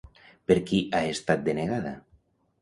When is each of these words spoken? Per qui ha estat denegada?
Per 0.51 0.55
qui 0.71 0.79
ha 0.93 1.01
estat 1.09 1.45
denegada? 1.49 1.93